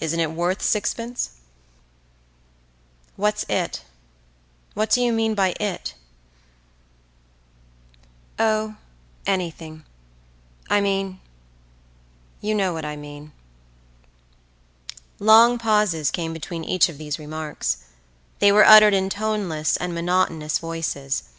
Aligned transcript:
Isn't 0.00 0.20
it 0.20 0.32
worth 0.32 0.60
sixpence?""What's 3.16 3.46
'it'—what 3.48 4.90
do 4.90 5.00
you 5.00 5.14
mean 5.14 5.34
by 5.34 5.54
'it'?""O, 8.38 8.76
anything—I 9.24 10.82
mean—you 10.82 12.54
know 12.54 12.74
what 12.74 12.84
I 12.84 12.96
mean."Long 12.96 15.56
pauses 15.56 16.10
came 16.10 16.34
between 16.34 16.62
each 16.62 16.90
of 16.90 16.98
these 16.98 17.18
remarks; 17.18 17.78
they 18.40 18.52
were 18.52 18.66
uttered 18.66 18.92
in 18.92 19.08
toneless 19.08 19.78
and 19.78 19.94
monotonous 19.94 20.58
voices. 20.58 21.30